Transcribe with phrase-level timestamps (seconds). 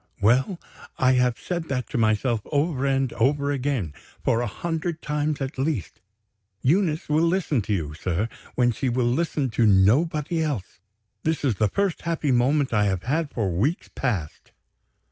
[0.19, 0.59] Well!
[0.97, 3.93] I have said that to myself over and over again,
[4.25, 6.01] for a hundred times at least.
[6.63, 10.79] Eunice will listen to you, sir, when she will listen to nobody else.
[11.21, 14.51] This is the first happy moment I have had for weeks past."